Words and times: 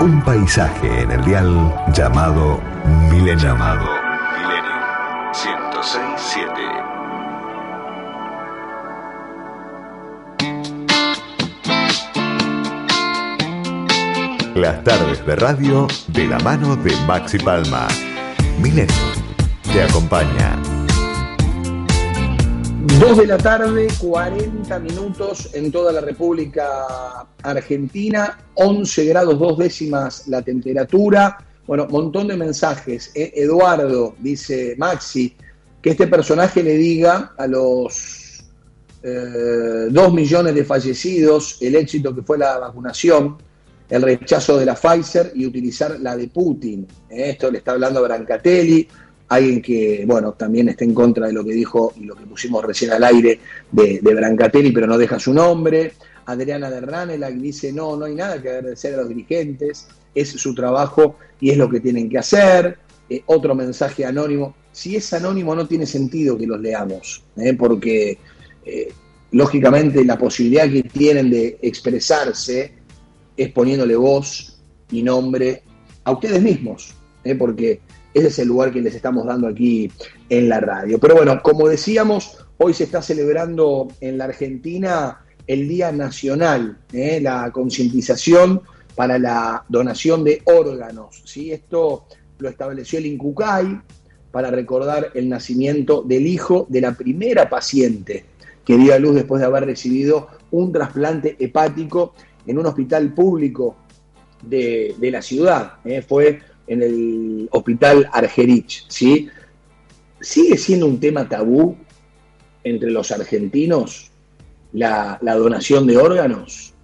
Un 0.00 0.22
paisaje 0.22 1.02
en 1.02 1.10
el 1.10 1.24
dial 1.24 1.74
llamado 1.94 2.60
Milenio. 3.10 3.36
Llamado 3.36 3.88
Milenio 4.36 4.76
1067. 5.32 6.52
Las 14.54 14.84
tardes 14.84 15.24
de 15.24 15.36
radio 15.36 15.88
de 16.08 16.26
la 16.26 16.38
mano 16.40 16.76
de 16.76 16.94
Maxi 17.06 17.38
Palma. 17.38 17.88
Milenio 18.58 18.94
te 19.72 19.82
acompaña. 19.82 20.65
Dos 22.86 23.18
de 23.18 23.26
la 23.26 23.36
tarde, 23.36 23.88
40 23.98 24.78
minutos 24.78 25.50
en 25.52 25.72
toda 25.72 25.92
la 25.92 26.00
República 26.00 27.26
Argentina, 27.42 28.38
11 28.54 29.04
grados 29.06 29.38
dos 29.38 29.58
décimas 29.58 30.28
la 30.28 30.40
temperatura. 30.40 31.36
Bueno, 31.66 31.88
montón 31.88 32.28
de 32.28 32.36
mensajes. 32.36 33.10
¿eh? 33.14 33.32
Eduardo 33.34 34.14
dice, 34.20 34.76
Maxi, 34.78 35.36
que 35.82 35.90
este 35.90 36.06
personaje 36.06 36.62
le 36.62 36.76
diga 36.76 37.34
a 37.36 37.46
los 37.48 38.44
eh, 39.02 39.88
dos 39.90 40.14
millones 40.14 40.54
de 40.54 40.64
fallecidos 40.64 41.58
el 41.60 41.74
éxito 41.74 42.14
que 42.14 42.22
fue 42.22 42.38
la 42.38 42.56
vacunación, 42.58 43.36
el 43.90 44.02
rechazo 44.02 44.56
de 44.56 44.64
la 44.64 44.74
Pfizer 44.74 45.32
y 45.34 45.44
utilizar 45.44 45.98
la 46.00 46.16
de 46.16 46.28
Putin. 46.28 46.86
¿eh? 47.10 47.30
Esto 47.30 47.50
le 47.50 47.58
está 47.58 47.72
hablando 47.72 48.00
Brancatelli 48.00 48.88
alguien 49.28 49.60
que, 49.60 50.04
bueno, 50.06 50.32
también 50.32 50.68
está 50.68 50.84
en 50.84 50.94
contra 50.94 51.26
de 51.26 51.32
lo 51.32 51.44
que 51.44 51.52
dijo 51.52 51.92
y 51.96 52.04
lo 52.04 52.14
que 52.14 52.26
pusimos 52.26 52.64
recién 52.64 52.92
al 52.92 53.04
aire 53.04 53.40
de, 53.72 54.00
Brancatelli, 54.02 54.72
pero 54.72 54.86
no 54.86 54.98
deja 54.98 55.18
su 55.18 55.34
nombre. 55.34 55.92
Adriana 56.26 56.70
de 56.70 57.18
la 57.18 57.30
dice, 57.30 57.72
no, 57.72 57.96
no 57.96 58.04
hay 58.04 58.14
nada 58.14 58.40
que 58.40 58.50
agradecer 58.50 58.94
a 58.94 58.98
los 58.98 59.08
dirigentes, 59.08 59.88
es 60.14 60.30
su 60.30 60.54
trabajo 60.54 61.16
y 61.40 61.50
es 61.50 61.56
lo 61.56 61.68
que 61.68 61.80
tienen 61.80 62.08
que 62.08 62.18
hacer. 62.18 62.78
Eh, 63.08 63.22
otro 63.26 63.54
mensaje 63.54 64.04
anónimo. 64.04 64.54
Si 64.72 64.96
es 64.96 65.12
anónimo 65.12 65.54
no 65.54 65.66
tiene 65.66 65.86
sentido 65.86 66.36
que 66.36 66.46
los 66.46 66.60
leamos, 66.60 67.22
¿eh? 67.36 67.54
porque 67.54 68.18
eh, 68.64 68.92
lógicamente 69.30 70.04
la 70.04 70.18
posibilidad 70.18 70.68
que 70.68 70.82
tienen 70.82 71.30
de 71.30 71.58
expresarse 71.62 72.72
es 73.36 73.52
poniéndole 73.52 73.94
voz 73.94 74.58
y 74.90 75.02
nombre 75.02 75.62
a 76.04 76.12
ustedes 76.12 76.42
mismos, 76.42 76.94
porque 77.38 77.80
ese 78.16 78.28
es 78.28 78.38
el 78.38 78.48
lugar 78.48 78.72
que 78.72 78.80
les 78.80 78.94
estamos 78.94 79.26
dando 79.26 79.46
aquí 79.46 79.92
en 80.30 80.48
la 80.48 80.58
radio. 80.58 80.98
Pero 80.98 81.16
bueno, 81.16 81.38
como 81.42 81.68
decíamos, 81.68 82.38
hoy 82.56 82.72
se 82.72 82.84
está 82.84 83.02
celebrando 83.02 83.88
en 84.00 84.16
la 84.16 84.24
Argentina 84.24 85.20
el 85.46 85.68
Día 85.68 85.92
Nacional, 85.92 86.78
¿eh? 86.94 87.20
la 87.20 87.50
concientización 87.52 88.62
para 88.94 89.18
la 89.18 89.64
donación 89.68 90.24
de 90.24 90.40
órganos. 90.46 91.22
¿sí? 91.26 91.52
Esto 91.52 92.06
lo 92.38 92.48
estableció 92.48 92.98
el 92.98 93.06
INCUCAI 93.06 93.82
para 94.30 94.50
recordar 94.50 95.10
el 95.12 95.28
nacimiento 95.28 96.00
del 96.02 96.26
hijo 96.26 96.66
de 96.70 96.80
la 96.80 96.92
primera 96.94 97.50
paciente 97.50 98.24
que 98.64 98.78
dio 98.78 98.94
a 98.94 98.98
luz 98.98 99.14
después 99.14 99.40
de 99.40 99.46
haber 99.46 99.66
recibido 99.66 100.28
un 100.52 100.72
trasplante 100.72 101.36
hepático 101.38 102.14
en 102.46 102.58
un 102.58 102.64
hospital 102.64 103.12
público 103.12 103.76
de, 104.42 104.96
la 105.00 105.20
ciudad. 105.20 105.74
¿eh? 105.84 106.00
Fue 106.00 106.40
en 106.66 106.82
el 106.82 107.48
hospital 107.52 108.08
Argerich, 108.12 108.84
¿sí? 108.88 109.28
¿Sigue 110.20 110.56
siendo 110.56 110.86
un 110.86 110.98
tema 110.98 111.28
tabú 111.28 111.76
entre 112.64 112.90
los 112.90 113.10
argentinos 113.10 114.10
la, 114.72 115.18
donación 115.22 115.86
de 115.86 115.96
órganos? 115.96 116.74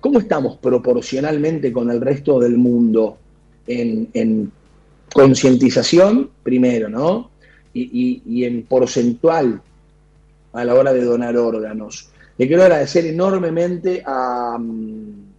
¿Cómo 0.00 0.18
estamos 0.18 0.56
proporcionalmente 0.58 1.72
con 1.72 1.90
el 1.90 2.00
resto 2.00 2.38
del 2.40 2.58
mundo 2.58 3.18
en, 3.66 4.52
concientización, 5.12 6.30
primero, 6.42 6.88
¿no? 6.88 7.30
Y, 7.74 8.44
en 8.44 8.62
porcentual 8.64 9.60
a 10.52 10.64
la 10.64 10.74
hora 10.74 10.92
de 10.92 11.04
donar 11.04 11.36
órganos. 11.36 12.10
Le 12.38 12.46
quiero 12.46 12.62
agradecer 12.62 13.06
enormemente 13.06 14.02
a 14.04 14.56
mm, 14.58 15.32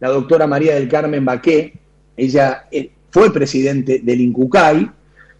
la 0.00 0.08
doctora 0.08 0.46
María 0.46 0.74
del 0.74 0.88
Carmen 0.88 1.24
Baqué. 1.24 1.74
Ella 2.16 2.66
eh, 2.70 2.90
fue 3.10 3.32
presidente 3.32 4.00
del 4.02 4.20
INCUCAI, 4.20 4.90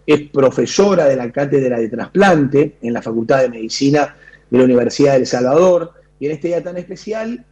es 0.07 0.29
profesora 0.31 1.07
de 1.07 1.17
la 1.17 1.31
cátedra 1.31 1.79
de 1.79 1.89
trasplante 1.89 2.77
en 2.83 2.93
la 2.93 3.03
Facultad 3.03 3.43
de 3.43 3.49
Medicina 3.49 4.17
de 4.51 4.59
la 4.59 4.65
Universidad 4.65 5.13
de 5.13 5.19
El 5.19 5.27
Salvador, 5.27 5.93
y 6.19 6.27
en 6.27 6.33
este 6.33 6.49
día 6.49 6.63
tan 6.63 6.77
especial, 6.77 7.45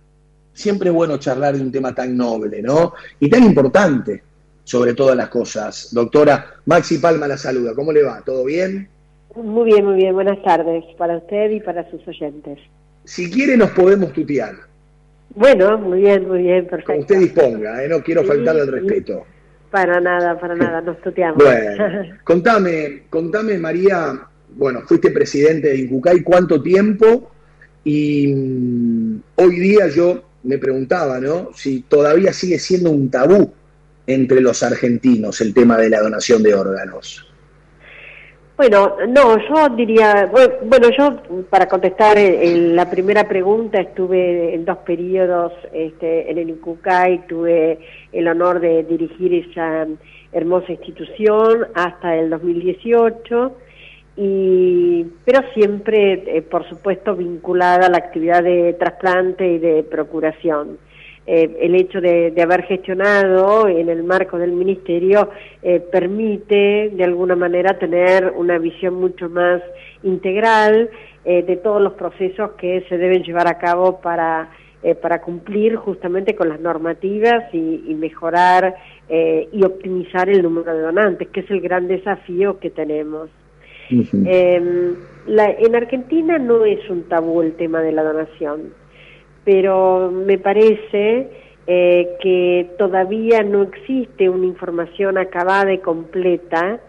siempre 0.53 0.89
es 0.89 0.95
bueno 0.95 1.19
charlar 1.19 1.57
de 1.57 1.63
un 1.63 1.71
tema 1.71 1.95
tan 1.95 2.17
noble, 2.17 2.61
¿no? 2.61 2.95
Y 3.21 3.31
tan 3.31 3.45
importante, 3.45 4.23
sobre 4.69 4.93
todas 4.93 5.17
las 5.17 5.29
cosas. 5.29 5.89
Doctora 5.93 6.45
Maxi 6.67 6.99
Palma 6.99 7.27
la 7.27 7.39
saluda, 7.39 7.75
¿cómo 7.75 7.91
le 7.91 8.03
va? 8.03 8.21
¿Todo 8.21 8.45
bien? 8.45 8.87
Muy 9.35 9.73
bien, 9.73 9.85
muy 9.85 9.97
bien, 9.97 10.13
buenas 10.13 10.43
tardes 10.43 10.85
para 10.99 11.17
usted 11.17 11.51
y 11.53 11.61
para 11.61 11.91
sus 11.91 12.07
oyentes. 12.07 12.59
Si 13.05 13.31
quiere 13.31 13.57
nos 13.57 13.71
podemos 13.71 14.13
tutear. 14.13 14.55
Bueno, 15.35 15.79
muy 15.79 16.01
bien, 16.01 16.29
muy 16.29 16.43
bien, 16.43 16.67
perfecto. 16.67 16.93
Como 16.93 17.01
usted 17.01 17.19
disponga, 17.19 17.83
¿eh? 17.83 17.89
no 17.89 18.03
quiero 18.03 18.25
faltarle 18.25 18.63
el 18.63 18.73
respeto. 18.73 19.25
Para 19.71 20.01
nada, 20.01 20.39
para 20.41 20.55
nada, 20.55 20.81
nos 20.81 21.01
tuteamos. 21.01 21.43
Bueno, 21.43 21.85
contame, 22.25 23.03
contame 23.11 23.59
María, 23.59 24.19
bueno, 24.51 24.83
fuiste 24.87 25.11
presidente 25.11 25.69
de 25.69 25.79
Incucay, 25.79 26.23
¿cuánto 26.23 26.63
tiempo? 26.63 27.31
Y 27.85 28.29
mm, 28.29 29.21
hoy 29.37 29.59
día 29.59 29.89
yo 29.89 30.25
me 30.45 30.59
preguntaba, 30.59 31.21
¿no? 31.21 31.51
Si 31.55 31.83
todavía 31.83 32.33
sigue 32.33 32.59
siendo 32.59 32.91
un 32.91 33.11
tabú 33.11 33.53
entre 34.07 34.41
los 34.41 34.63
argentinos 34.63 35.41
el 35.43 35.53
tema 35.53 35.77
de 35.77 35.91
la 35.91 36.01
donación 36.01 36.43
de 36.43 36.55
órganos. 36.55 37.28
Bueno, 38.59 38.97
no, 39.07 39.39
yo 39.39 39.69
diría, 39.77 40.29
bueno, 40.33 40.89
yo 40.99 41.45
para 41.49 41.69
contestar 41.69 42.19
en 42.19 42.75
la 42.75 42.91
primera 42.91 43.29
pregunta 43.29 43.81
estuve 43.81 44.53
en 44.53 44.65
dos 44.65 44.79
periodos 44.79 45.53
este, 45.73 46.29
en 46.29 46.39
el 46.39 46.51
INCUCAI, 46.51 47.29
tuve 47.29 47.79
el 48.11 48.27
honor 48.27 48.59
de 48.59 48.83
dirigir 48.83 49.33
esa 49.33 49.87
hermosa 50.33 50.73
institución 50.73 51.69
hasta 51.73 52.17
el 52.17 52.31
2018, 52.31 53.57
y, 54.17 55.07
pero 55.25 55.43
siempre, 55.55 56.25
eh, 56.27 56.43
por 56.43 56.69
supuesto, 56.69 57.15
vinculada 57.15 57.87
a 57.87 57.91
la 57.91 57.99
actividad 57.99 58.43
de 58.43 58.73
trasplante 58.73 59.47
y 59.47 59.59
de 59.59 59.85
procuración. 59.85 60.79
Eh, 61.31 61.59
el 61.61 61.75
hecho 61.75 62.01
de, 62.01 62.33
haber 62.43 62.63
gestionado 62.63 63.69
en 63.69 63.91
el 63.91 64.03
marco 64.03 64.39
del 64.39 64.53
ministerio 64.53 65.29
eh, 65.63 65.79
permite 65.79 66.89
de 66.89 67.05
alguna 67.05 67.37
manera 67.37 67.79
tener 67.79 68.33
una 68.35 68.57
visión 68.57 68.95
mucho 68.95 69.29
más 69.29 69.61
integral 70.03 70.89
eh, 71.27 71.43
de 71.43 71.57
todos 71.57 71.83
los 71.83 71.93
procesos 71.93 72.53
que 72.53 72.83
se 72.89 72.97
deben 72.97 73.25
llevar 73.25 73.47
a 73.47 73.59
cabo 73.59 74.01
para, 74.01 74.49
para 75.03 75.21
cumplir 75.21 75.77
justamente 75.77 76.35
con 76.35 76.49
las 76.49 76.61
normativas 76.61 77.53
y, 77.53 77.95
mejorar 77.95 78.77
y 79.11 79.65
optimizar 79.65 80.31
el 80.31 80.43
número 80.43 80.73
de 80.75 80.81
donantes, 80.81 81.29
que 81.29 81.41
es 81.41 81.51
el 81.51 81.61
gran 81.61 81.89
desafío 81.89 82.59
que 82.59 82.71
tenemos. 82.71 83.29
Em, 83.91 84.95
en 85.27 85.75
Argentina 85.75 86.39
no 86.39 86.65
es 86.65 86.89
un 86.89 87.03
tabú 87.03 87.43
el 87.43 87.53
tema 87.55 87.83
de 87.83 87.93
la 87.93 88.03
donación 88.03 88.73
pero 89.49 90.11
me 90.11 90.37
parece 90.37 91.27
eh, 91.67 92.17
que 92.21 92.71
todavía 92.77 93.43
no 93.43 93.63
existe 93.63 94.29
una 94.29 94.45
información 94.45 95.17
acabada 95.17 95.73
y 95.73 95.79
completa 95.79 96.81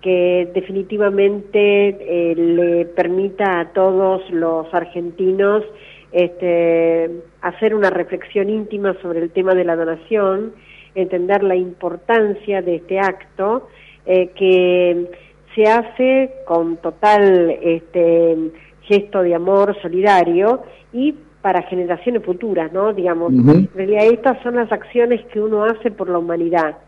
que 0.00 0.48
definitivamente 0.54 1.88
eh, 1.88 2.36
le 2.36 2.84
permita 2.84 3.58
a 3.58 3.72
todos 3.72 4.30
los 4.30 4.72
argentinos 4.72 5.64
este, 6.12 7.10
hacer 7.40 7.74
una 7.74 7.90
reflexión 7.90 8.48
íntima 8.48 8.94
sobre 9.02 9.18
el 9.18 9.32
tema 9.32 9.56
de 9.56 9.64
la 9.64 9.74
donación, 9.74 10.52
entender 10.94 11.42
la 11.42 11.56
importancia 11.56 12.62
de 12.62 12.76
este 12.76 13.00
acto 13.00 13.66
eh, 14.06 14.28
que 14.36 15.10
se 15.56 15.64
hace 15.64 16.30
con 16.46 16.76
total 16.76 17.58
este, 17.60 18.36
gesto 18.82 19.20
de 19.20 19.34
amor 19.34 19.76
solidario 19.82 20.62
y 20.92 21.16
para 21.44 21.60
generaciones 21.64 22.24
futuras, 22.24 22.72
¿no? 22.72 22.94
Digamos, 22.94 23.30
en 23.30 23.68
realidad 23.74 24.06
estas 24.06 24.42
son 24.42 24.54
las 24.56 24.72
acciones 24.72 25.20
que 25.26 25.42
uno 25.42 25.62
hace 25.64 25.90
por 25.90 26.08
la 26.08 26.16
humanidad 26.16 26.78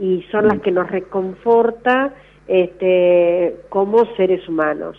y 0.00 0.24
son 0.32 0.48
las 0.48 0.58
que 0.62 0.72
nos 0.72 0.90
reconforta 0.90 2.12
este, 2.48 3.54
como 3.68 4.04
seres 4.16 4.48
humanos. 4.48 4.96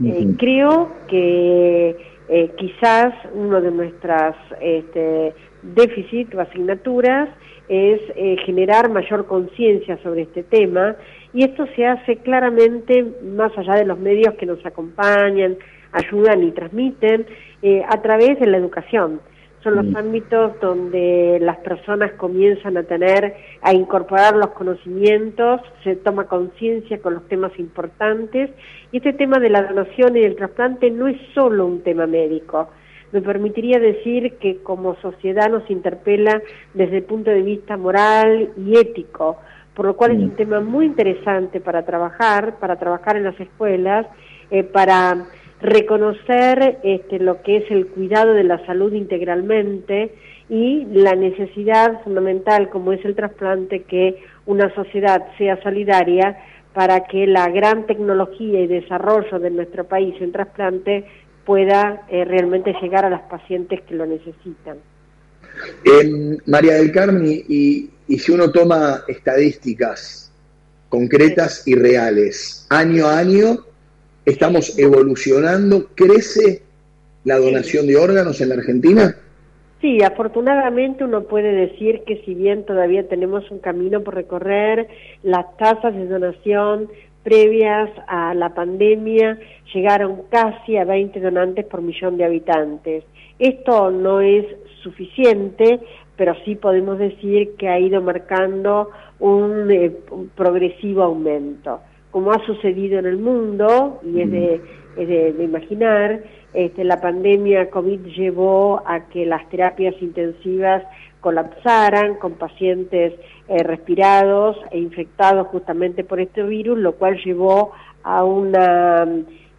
Eh, 0.00 0.28
creo 0.38 0.92
que 1.08 1.96
eh, 2.28 2.50
quizás 2.56 3.14
uno 3.34 3.60
de 3.60 3.72
nuestras 3.72 4.36
este, 4.60 5.34
déficits 5.64 6.32
o 6.36 6.40
asignaturas 6.40 7.28
es 7.68 8.00
eh, 8.14 8.36
generar 8.46 8.88
mayor 8.90 9.26
conciencia 9.26 9.98
sobre 10.04 10.22
este 10.22 10.44
tema 10.44 10.94
y 11.34 11.42
esto 11.42 11.66
se 11.74 11.84
hace 11.84 12.18
claramente 12.18 13.04
más 13.24 13.50
allá 13.58 13.74
de 13.74 13.86
los 13.86 13.98
medios 13.98 14.34
que 14.34 14.46
nos 14.46 14.64
acompañan, 14.64 15.56
ayudan 15.92 16.42
y 16.42 16.52
transmiten 16.52 17.26
eh, 17.62 17.82
a 17.88 18.02
través 18.02 18.38
de 18.40 18.46
la 18.46 18.56
educación, 18.56 19.20
son 19.66 19.74
los 19.74 19.86
mm. 19.86 19.96
ámbitos 19.96 20.60
donde 20.60 21.38
las 21.40 21.56
personas 21.58 22.12
comienzan 22.12 22.76
a 22.76 22.84
tener, 22.84 23.34
a 23.62 23.72
incorporar 23.74 24.36
los 24.36 24.50
conocimientos, 24.50 25.60
se 25.82 25.96
toma 25.96 26.28
conciencia 26.28 27.00
con 27.00 27.14
los 27.14 27.26
temas 27.26 27.50
importantes 27.58 28.50
y 28.92 28.98
este 28.98 29.12
tema 29.12 29.40
de 29.40 29.50
la 29.50 29.62
donación 29.62 30.16
y 30.16 30.20
del 30.20 30.36
trasplante 30.36 30.88
no 30.92 31.08
es 31.08 31.16
solo 31.34 31.66
un 31.66 31.82
tema 31.82 32.06
médico. 32.06 32.68
Me 33.10 33.22
permitiría 33.22 33.80
decir 33.80 34.34
que 34.34 34.62
como 34.62 34.94
sociedad 35.00 35.50
nos 35.50 35.68
interpela 35.68 36.40
desde 36.72 36.98
el 36.98 37.02
punto 37.02 37.32
de 37.32 37.42
vista 37.42 37.76
moral 37.76 38.50
y 38.56 38.78
ético, 38.78 39.38
por 39.74 39.86
lo 39.86 39.96
cual 39.96 40.12
es 40.12 40.18
un 40.18 40.28
mm. 40.28 40.36
tema 40.36 40.60
muy 40.60 40.86
interesante 40.86 41.60
para 41.60 41.84
trabajar, 41.84 42.60
para 42.60 42.76
trabajar 42.76 43.16
en 43.16 43.24
las 43.24 43.40
escuelas, 43.40 44.06
eh, 44.52 44.62
para 44.62 45.26
reconocer 45.60 46.78
este, 46.82 47.18
lo 47.18 47.42
que 47.42 47.58
es 47.58 47.70
el 47.70 47.86
cuidado 47.86 48.34
de 48.34 48.44
la 48.44 48.64
salud 48.66 48.92
integralmente 48.92 50.14
y 50.48 50.84
la 50.92 51.14
necesidad 51.14 52.02
fundamental, 52.04 52.68
como 52.70 52.92
es 52.92 53.04
el 53.04 53.16
trasplante, 53.16 53.82
que 53.82 54.22
una 54.44 54.72
sociedad 54.74 55.22
sea 55.38 55.60
solidaria 55.62 56.36
para 56.72 57.04
que 57.06 57.26
la 57.26 57.48
gran 57.48 57.86
tecnología 57.86 58.60
y 58.60 58.66
desarrollo 58.66 59.38
de 59.38 59.50
nuestro 59.50 59.84
país 59.84 60.14
en 60.20 60.32
trasplante 60.32 61.04
pueda 61.44 62.02
eh, 62.10 62.24
realmente 62.24 62.74
llegar 62.82 63.04
a 63.04 63.10
las 63.10 63.22
pacientes 63.22 63.80
que 63.82 63.94
lo 63.94 64.04
necesitan. 64.04 64.76
María 66.44 66.74
del 66.74 66.92
Carmen, 66.92 67.24
y, 67.48 67.88
y 68.06 68.18
si 68.18 68.32
uno 68.32 68.50
toma 68.50 69.04
estadísticas 69.08 70.30
concretas 70.90 71.66
y 71.66 71.74
reales, 71.74 72.66
año 72.68 73.06
a 73.06 73.18
año, 73.18 73.64
estamos 74.26 74.76
evolucionando, 74.78 75.86
crece 75.94 76.62
la 77.24 77.38
donación 77.38 77.86
de 77.86 77.96
órganos 77.96 78.40
en 78.40 78.48
la 78.50 78.56
Argentina. 78.56 79.16
Sí, 79.80 80.02
afortunadamente 80.02 81.04
uno 81.04 81.22
puede 81.22 81.52
decir 81.52 82.02
que 82.06 82.22
si 82.24 82.34
bien 82.34 82.64
todavía 82.64 83.08
tenemos 83.08 83.50
un 83.50 83.60
camino 83.60 84.02
por 84.02 84.14
recorrer, 84.14 84.88
las 85.22 85.56
tasas 85.58 85.94
de 85.94 86.06
donación 86.06 86.88
previas 87.22 87.90
a 88.06 88.34
la 88.34 88.54
pandemia 88.54 89.38
llegaron 89.74 90.22
casi 90.30 90.76
a 90.76 90.84
20 90.84 91.20
donantes 91.20 91.66
por 91.66 91.82
millón 91.82 92.16
de 92.16 92.24
habitantes. 92.24 93.04
Esto 93.38 93.90
no 93.90 94.20
es 94.20 94.46
suficiente, 94.82 95.80
pero 96.16 96.34
sí 96.44 96.54
podemos 96.54 96.98
decir 96.98 97.54
que 97.58 97.68
ha 97.68 97.78
ido 97.78 98.00
marcando 98.00 98.90
un, 99.18 99.70
eh, 99.70 99.92
un 100.10 100.28
progresivo 100.30 101.02
aumento 101.02 101.80
como 102.16 102.32
ha 102.32 102.42
sucedido 102.46 102.98
en 102.98 103.04
el 103.04 103.18
mundo, 103.18 104.00
y 104.02 104.22
es 104.22 104.30
de, 104.30 105.44
imaginar, 105.44 106.22
este, 106.54 106.82
la 106.82 106.98
pandemia 106.98 107.68
COVID 107.68 108.06
llevó 108.06 108.82
a 108.86 109.00
que 109.10 109.26
las 109.26 109.46
terapias 109.50 109.94
intensivas 110.00 110.82
colapsaran 111.20 112.14
con 112.14 112.32
pacientes 112.32 113.12
eh, 113.48 113.62
respirados 113.62 114.56
e 114.70 114.78
infectados 114.78 115.48
justamente 115.48 116.04
por 116.04 116.18
este 116.18 116.42
virus, 116.42 116.78
lo 116.78 116.92
cual 116.92 117.18
llevó 117.22 117.72
a 118.02 118.24
una 118.24 119.06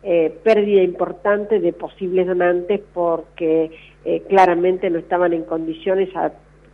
eh, 0.02 0.36
pérdida 0.44 0.82
importante 0.82 1.60
de 1.60 1.74
posibles 1.74 2.26
donantes 2.26 2.82
porque 2.92 3.70
eh, 4.04 4.24
claramente 4.28 4.90
no 4.90 4.98
estaban 4.98 5.32
en 5.32 5.44
condiciones, 5.44 6.10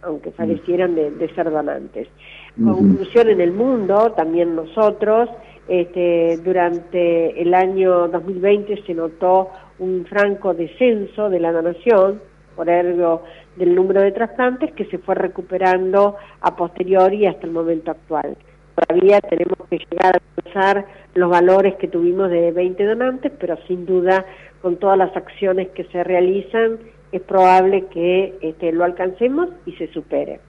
aunque 0.02 0.32
fallecieran, 0.32 0.96
de, 0.96 1.12
de 1.12 1.28
ser 1.36 1.52
donantes. 1.52 2.08
Conclusión 2.56 3.30
en 3.30 3.42
el 3.42 3.52
mundo, 3.52 4.14
también 4.16 4.56
nosotros, 4.56 5.28
este, 5.68 6.38
durante 6.44 7.42
el 7.42 7.54
año 7.54 8.08
2020 8.10 8.84
se 8.86 8.94
notó 8.94 9.50
un 9.80 10.06
franco 10.06 10.54
descenso 10.54 11.30
de 11.30 11.40
la 11.40 11.52
donación 11.52 12.22
por 12.56 12.70
ergo 12.70 13.24
del 13.56 13.74
número 13.76 14.02
de 14.02 14.12
trasplantes 14.12 14.74
que 14.74 14.86
se 14.86 14.98
fue 14.98 15.16
recuperando 15.16 16.16
a 16.42 16.56
posteriori 16.56 17.26
hasta 17.26 17.48
el 17.48 17.54
momento 17.54 17.92
actual. 17.92 18.38
Todavía 18.76 19.20
tenemos 19.22 19.58
que 19.70 19.78
llegar 19.78 20.16
a 20.16 20.20
alcanzar 20.36 20.86
los 21.14 21.30
valores 21.30 21.76
que 21.76 21.88
tuvimos 21.88 22.30
de 22.30 22.52
20 22.52 22.84
donantes, 22.86 23.32
pero 23.40 23.58
sin 23.68 23.86
duda 23.86 24.26
con 24.62 24.78
todas 24.78 24.98
las 24.98 25.16
acciones 25.16 25.70
que 25.70 25.84
se 25.86 26.04
realizan 26.04 26.80
es 27.12 27.22
probable 27.22 27.86
que 27.92 28.36
este, 28.42 28.72
lo 28.72 28.84
alcancemos 28.84 29.50
y 29.66 29.74
se 29.74 29.88
supere. 29.94 30.40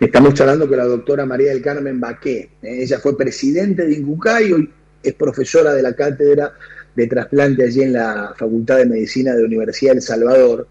Estamos 0.00 0.34
charlando 0.34 0.68
con 0.68 0.76
la 0.76 0.86
doctora 0.86 1.24
María 1.24 1.50
del 1.50 1.62
Carmen 1.62 2.00
Baqué. 2.00 2.50
¿eh? 2.62 2.82
Ella 2.82 2.98
fue 2.98 3.16
presidente 3.16 3.86
de 3.86 3.94
INCUCAI, 3.94 4.52
hoy 4.52 4.70
es 5.00 5.14
profesora 5.14 5.72
de 5.72 5.82
la 5.82 5.94
cátedra 5.94 6.52
de 6.96 7.06
trasplante 7.06 7.64
allí 7.64 7.82
en 7.82 7.92
la 7.92 8.34
Facultad 8.36 8.78
de 8.78 8.86
Medicina 8.86 9.32
de 9.32 9.42
la 9.42 9.46
Universidad 9.46 9.92
de 9.92 9.98
El 9.98 10.02
Salvador. 10.02 10.68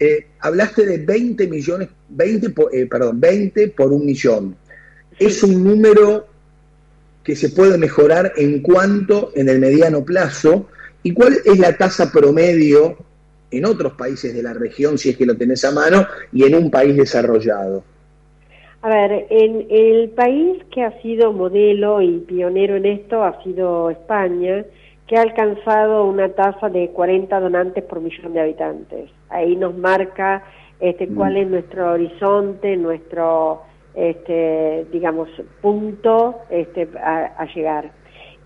Eh, 0.00 0.26
hablaste 0.40 0.84
de 0.84 0.98
20 0.98 1.46
millones, 1.46 1.88
20 2.08 2.50
por, 2.50 2.74
eh, 2.74 2.86
perdón, 2.86 3.20
20 3.20 3.68
por 3.68 3.92
un 3.92 4.04
millón. 4.04 4.56
Es 5.16 5.42
un 5.44 5.62
número 5.62 6.26
que 7.22 7.36
se 7.36 7.50
puede 7.50 7.78
mejorar 7.78 8.32
en 8.36 8.62
cuanto 8.62 9.30
en 9.36 9.48
el 9.48 9.60
mediano 9.60 10.04
plazo. 10.04 10.68
¿Y 11.04 11.12
cuál 11.12 11.38
es 11.44 11.58
la 11.58 11.76
tasa 11.76 12.10
promedio 12.10 12.98
en 13.50 13.64
otros 13.64 13.92
países 13.92 14.34
de 14.34 14.42
la 14.42 14.54
región, 14.54 14.98
si 14.98 15.10
es 15.10 15.16
que 15.16 15.24
lo 15.24 15.36
tenés 15.36 15.64
a 15.64 15.70
mano, 15.70 16.06
y 16.32 16.44
en 16.44 16.56
un 16.56 16.70
país 16.70 16.96
desarrollado? 16.96 17.95
A 18.82 18.88
ver, 18.88 19.26
en 19.30 19.66
el 19.70 20.10
país 20.10 20.62
que 20.70 20.82
ha 20.82 21.00
sido 21.02 21.32
modelo 21.32 22.00
y 22.02 22.18
pionero 22.20 22.76
en 22.76 22.86
esto 22.86 23.24
ha 23.24 23.42
sido 23.42 23.90
España, 23.90 24.64
que 25.06 25.16
ha 25.16 25.22
alcanzado 25.22 26.04
una 26.04 26.28
tasa 26.30 26.68
de 26.68 26.90
40 26.90 27.40
donantes 27.40 27.84
por 27.84 28.00
millón 28.00 28.32
de 28.32 28.40
habitantes. 28.40 29.10
Ahí 29.28 29.56
nos 29.56 29.76
marca 29.76 30.44
este, 30.80 31.08
cuál 31.08 31.34
mm. 31.34 31.36
es 31.36 31.48
nuestro 31.48 31.92
horizonte, 31.92 32.76
nuestro, 32.76 33.62
este, 33.94 34.86
digamos, 34.92 35.28
punto 35.60 36.40
este, 36.50 36.88
a, 37.02 37.34
a 37.38 37.46
llegar. 37.54 37.90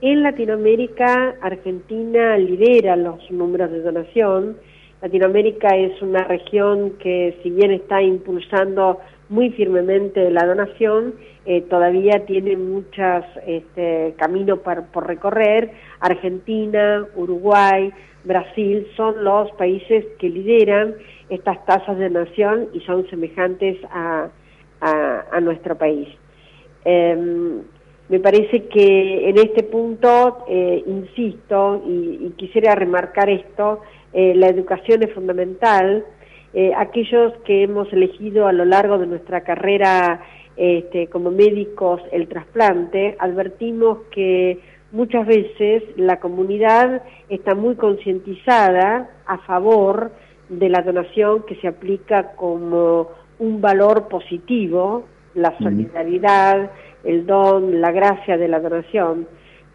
En 0.03 0.23
Latinoamérica, 0.23 1.37
Argentina 1.43 2.39
lidera 2.39 2.97
los 2.97 3.31
números 3.31 3.71
de 3.71 3.83
donación. 3.83 4.57
Latinoamérica 5.03 5.77
es 5.77 6.01
una 6.01 6.25
región 6.25 6.93
que, 6.99 7.39
si 7.43 7.51
bien 7.51 7.73
está 7.73 8.01
impulsando 8.01 9.01
muy 9.31 9.51
firmemente 9.53 10.31
la 10.31 10.45
donación, 10.45 11.15
eh, 11.47 11.63
todavía 11.63 12.27
tiene 12.27 12.57
muchos 12.57 13.25
este, 13.47 14.15
caminos 14.19 14.59
por 14.59 15.07
recorrer. 15.07 15.71
Argentina, 16.01 17.07
Uruguay, 17.15 17.93
Brasil 18.25 18.87
son 18.97 19.25
los 19.25 19.51
países 19.53 20.05
que 20.19 20.29
lideran 20.29 20.95
estas 21.31 21.65
tasas 21.65 21.97
de 21.97 22.11
donación 22.11 22.69
y 22.75 22.81
son 22.81 23.09
semejantes 23.09 23.79
a, 23.91 24.29
a, 24.81 25.41
nuestro 25.41 25.77
país. 25.77 26.09
Em, 26.85 27.63
me 28.09 28.19
parece 28.19 28.65
que 28.67 29.29
en 29.29 29.39
este 29.39 29.63
punto, 29.63 30.45
eh, 30.49 30.83
insisto, 30.87 31.83
y, 31.87 32.27
y, 32.27 32.31
quisiera 32.37 32.75
remarcar 32.75 33.31
esto, 33.31 33.81
eh, 34.13 34.35
la 34.35 34.49
educación 34.49 35.03
es 35.05 35.13
fundamental, 35.15 36.05
eh, 36.53 36.73
aquellos 36.77 37.33
que 37.45 37.63
hemos 37.63 37.93
elegido 37.93 38.47
a 38.47 38.53
lo 38.53 38.65
largo 38.65 38.99
de 38.99 39.07
nuestra 39.07 39.43
carrera 39.43 40.21
este, 40.57 41.07
como 41.07 41.31
médicos 41.31 42.03
el 42.13 42.29
trasplante, 42.29 43.17
advertimos 43.19 43.99
que 44.11 44.59
muchas 44.93 45.27
veces 45.27 45.85
la 45.97 46.19
comunidad 46.19 47.03
está 47.29 47.55
muy 47.55 47.77
concientizada 47.77 49.11
a 49.27 49.39
favor 49.39 50.11
de 50.49 50.69
la 50.69 50.83
donación 50.83 51.45
que 51.47 51.55
se 51.57 51.69
aplica 51.69 52.33
como 52.33 53.09
un 53.39 53.61
valor 53.61 54.09
positivo, 54.09 55.05
la 55.35 55.57
solidaridad, 55.59 56.71
el 57.05 57.25
don, 57.27 57.81
la 57.81 57.93
gracia 57.93 58.37
de 58.37 58.49
la 58.49 58.61
donación, 58.61 59.29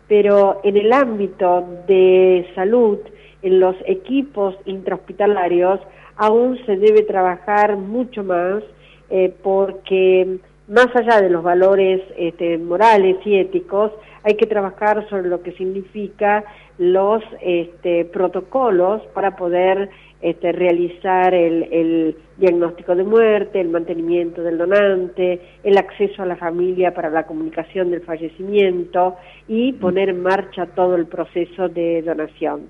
pero 0.08 0.60
en 0.64 0.78
el 0.78 0.92
ámbito 0.92 1.66
de 1.88 2.46
salud, 2.54 3.00
en 3.42 3.60
los 3.60 3.76
equipos 3.88 4.56
intrahospitalarios, 4.66 5.80
aún 6.18 6.58
se 6.66 6.78
debe 6.78 7.04
trabajar 7.04 7.78
mucho 7.78 8.24
más 8.24 8.64
eh, 9.10 9.34
porque 9.44 10.40
más 10.68 10.88
allá 10.96 11.22
de 11.22 11.30
los 11.30 11.44
valores 11.44 12.02
este, 12.18 12.58
morales 12.58 13.18
y 13.26 13.38
éticos, 13.38 13.92
hay 14.24 14.36
que 14.36 14.48
trabajar 14.48 15.08
sobre 15.10 15.30
lo 15.30 15.44
que 15.44 15.52
significa 15.52 16.44
los 16.80 17.22
este, 17.42 18.06
protocolos 18.06 19.04
para 19.14 19.36
poder 19.36 19.90
este, 20.22 20.52
realizar 20.52 21.36
el, 21.36 21.68
el, 21.72 22.18
diagnóstico 22.38 22.96
de 22.96 23.04
muerte, 23.04 23.62
el 23.62 23.70
mantenimiento 23.70 24.42
del 24.42 24.58
donante, 24.58 25.40
el 25.64 25.78
acceso 25.78 26.24
a 26.24 26.26
la 26.26 26.36
familia 26.36 26.94
para 26.94 27.10
la 27.10 27.28
comunicación 27.28 27.92
del 27.92 28.02
fallecimiento 28.02 29.16
y 29.48 29.72
poner 29.74 30.10
en 30.10 30.22
marcha 30.22 30.66
todo 30.66 30.96
el 30.96 31.06
proceso 31.06 31.70
de 31.70 32.02
donación. 32.02 32.64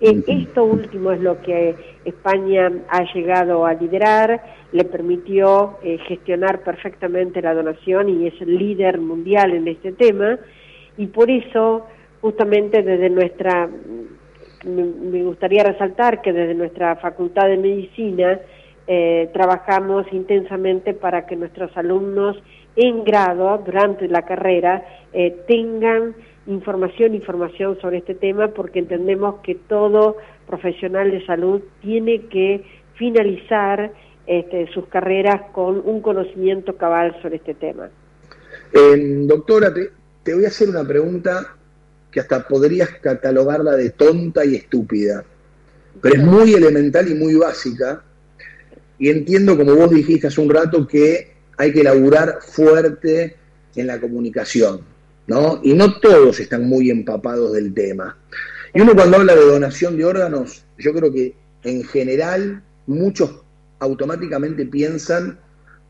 Eh, 0.00 0.22
esto 0.26 0.64
último 0.64 1.12
es 1.12 1.20
lo 1.20 1.40
que 1.40 1.74
España 2.04 2.70
ha 2.88 3.02
llegado 3.12 3.66
a 3.66 3.74
liderar, 3.74 4.40
le 4.72 4.84
permitió 4.84 5.78
eh, 5.82 5.98
gestionar 6.06 6.60
perfectamente 6.62 7.42
la 7.42 7.54
donación 7.54 8.08
y 8.08 8.26
es 8.28 8.40
el 8.40 8.56
líder 8.56 8.98
mundial 9.00 9.52
en 9.54 9.68
este 9.68 9.92
tema. 9.92 10.38
Y 10.96 11.06
por 11.06 11.30
eso 11.30 11.86
justamente 12.20 12.82
desde 12.82 13.10
nuestra, 13.10 13.68
me 14.64 15.22
gustaría 15.22 15.62
resaltar 15.62 16.20
que 16.22 16.32
desde 16.32 16.54
nuestra 16.54 16.96
Facultad 16.96 17.48
de 17.48 17.56
Medicina 17.56 18.40
eh, 18.90 19.28
trabajamos 19.32 20.06
intensamente 20.12 20.94
para 20.94 21.26
que 21.26 21.36
nuestros 21.36 21.76
alumnos 21.76 22.36
en 22.74 23.04
grado, 23.04 23.58
durante 23.58 24.08
la 24.08 24.22
carrera, 24.22 24.82
eh, 25.12 25.36
tengan 25.46 26.14
información, 26.48 27.14
información 27.14 27.78
sobre 27.80 27.98
este 27.98 28.14
tema, 28.14 28.48
porque 28.48 28.80
entendemos 28.80 29.36
que 29.42 29.54
todo 29.54 30.16
profesional 30.46 31.10
de 31.10 31.24
salud 31.26 31.60
tiene 31.82 32.26
que 32.26 32.64
finalizar 32.94 33.92
este, 34.26 34.66
sus 34.72 34.86
carreras 34.86 35.42
con 35.52 35.80
un 35.84 36.00
conocimiento 36.00 36.76
cabal 36.76 37.16
sobre 37.22 37.36
este 37.36 37.54
tema. 37.54 37.90
doctora, 39.26 39.72
te, 40.22 40.34
voy 40.34 40.44
a 40.44 40.48
hacer 40.48 40.68
una 40.70 40.84
pregunta 40.84 41.54
que 42.10 42.20
hasta 42.20 42.48
podrías 42.48 42.88
catalogarla 43.00 43.76
de 43.76 43.90
tonta 43.90 44.44
y 44.44 44.56
estúpida, 44.56 45.24
pero 46.00 46.14
es 46.14 46.22
muy 46.22 46.54
elemental 46.54 47.08
y 47.10 47.14
muy 47.14 47.34
básica, 47.34 48.02
y 48.98 49.10
entiendo, 49.10 49.56
como 49.56 49.74
vos 49.76 49.90
dijiste 49.90 50.26
hace 50.26 50.40
un 50.40 50.50
rato, 50.50 50.86
que 50.86 51.34
hay 51.58 51.72
que 51.72 51.84
laburar 51.84 52.38
fuerte 52.40 53.36
en 53.76 53.86
la 53.86 54.00
comunicación, 54.00 54.80
¿no? 55.28 55.60
Y 55.62 55.74
no 55.74 56.00
todos 56.00 56.40
están 56.40 56.68
muy 56.68 56.90
empapados 56.90 57.52
del 57.52 57.72
tema. 57.72 58.16
Y 58.74 58.80
uno 58.80 58.94
cuando 58.94 59.18
habla 59.18 59.36
de 59.36 59.44
donación 59.44 59.96
de 59.96 60.04
órganos, 60.04 60.64
yo 60.78 60.92
creo 60.92 61.12
que 61.12 61.34
en 61.62 61.84
general 61.84 62.62
muchos 62.86 63.42
automáticamente 63.78 64.66
piensan 64.66 65.38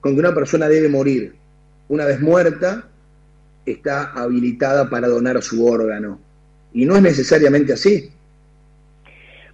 con 0.00 0.14
que 0.14 0.20
una 0.20 0.34
persona 0.34 0.68
debe 0.68 0.88
morir. 0.88 1.34
Una 1.88 2.04
vez 2.04 2.20
muerta, 2.20 2.88
está 3.64 4.12
habilitada 4.12 4.90
para 4.90 5.08
donar 5.08 5.40
su 5.40 5.66
órgano. 5.66 6.18
Y 6.74 6.84
no 6.84 6.96
es 6.96 7.02
necesariamente 7.02 7.72
así. 7.72 8.10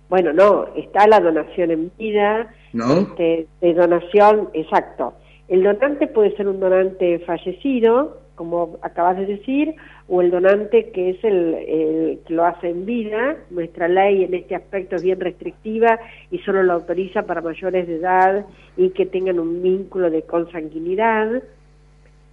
Bueno, 0.09 0.33
no, 0.33 0.75
está 0.77 1.07
la 1.07 1.21
donación 1.21 1.71
en 1.71 1.93
vida, 1.99 2.55
¿no? 2.73 3.01
Este, 3.01 3.47
de 3.61 3.75
donación, 3.75 4.49
exacto. 4.55 5.15
El 5.49 5.63
donante 5.63 6.07
puede 6.07 6.35
ser 6.37 6.49
un 6.49 6.61
donante 6.61 7.19
fallecido, 7.21 8.24
como 8.35 8.79
acabas 8.83 9.17
de 9.17 9.27
decir, 9.27 9.75
o 10.09 10.21
el 10.21 10.31
donante 10.31 10.91
que 10.91 11.11
es 11.11 11.25
el, 11.25 12.19
que 12.27 12.35
lo 12.35 12.45
hace 12.45 12.69
en 12.71 12.85
vida. 12.85 13.37
Nuestra 13.51 13.89
ley 13.89 14.25
en 14.25 14.35
este 14.35 14.55
aspecto 14.55 14.97
es 14.97 15.03
bien 15.03 15.21
restrictiva 15.21 15.99
y 16.31 16.39
solo 16.39 16.63
lo 16.63 16.75
autoriza 16.75 17.23
para 17.23 17.41
mayores 17.41 17.87
de 17.87 17.97
edad 17.97 18.47
y 18.77 18.91
que 18.91 19.07
tengan 19.07 19.39
un 19.39 19.63
vínculo 19.63 20.11
de 20.11 20.23
consanguinidad. 20.23 21.43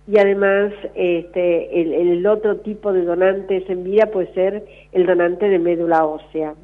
Y 0.07 0.17
además, 0.17 0.73
este, 0.95 1.81
el, 1.81 2.25
otro 2.25 2.57
tipo 2.57 2.91
de 2.91 3.03
donantes 3.03 3.69
en 3.69 3.83
vida 3.83 4.07
puede 4.07 4.33
ser 4.33 4.65
el 4.91 5.05
donante 5.05 5.47
de 5.47 5.59
médula 5.59 6.05
ósea, 6.05 6.55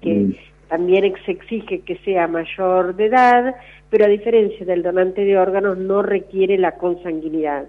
que 0.00 0.14
mm. 0.14 0.34
también 0.68 1.12
se 1.26 1.32
exige 1.32 1.80
que 1.80 1.96
sea 1.98 2.28
mayor 2.28 2.94
de 2.94 3.06
edad, 3.06 3.56
pero 3.90 4.04
a 4.04 4.08
diferencia 4.08 4.64
del 4.64 4.82
donante 4.82 5.24
de 5.24 5.36
órganos 5.36 5.76
no 5.76 6.02
requiere 6.02 6.56
la 6.56 6.72
consanguinidad. 6.72 7.66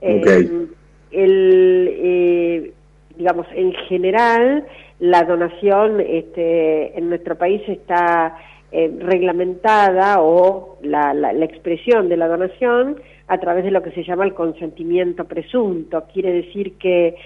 Eh, 0.00 0.66
el, 1.10 1.88
eh, 1.92 2.72
digamos, 3.16 3.46
en 3.54 3.72
general, 3.88 4.64
la 4.98 5.24
donación 5.24 6.00
este, 6.00 6.96
en 6.98 7.08
nuestro 7.08 7.36
país 7.36 7.62
está 7.66 8.36
eh, 8.72 8.90
reglamentada 9.00 10.20
o 10.20 10.78
la, 10.82 11.12
la, 11.12 11.44
expresión 11.44 12.08
de 12.08 12.16
la 12.16 12.28
donación 12.28 12.96
a 13.26 13.38
través 13.38 13.64
de 13.64 13.70
lo 13.70 13.82
que 13.82 13.90
se 13.92 14.04
llama 14.04 14.24
el 14.24 14.34
consentimiento 14.34 15.24
presunto. 15.24 16.04
Quiere 16.12 16.32
decir 16.32 16.74
que 16.78 17.16